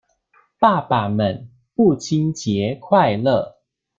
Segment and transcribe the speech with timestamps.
[0.57, 3.57] 爸爸們父親節快樂！